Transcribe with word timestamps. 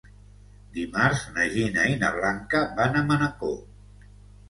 Dimarts 0.77 1.21
na 1.35 1.45
Gina 1.53 1.85
i 1.91 2.01
na 2.01 2.11
Blanca 2.17 2.65
van 2.83 3.01
a 3.01 3.07
Manacor. 3.15 3.59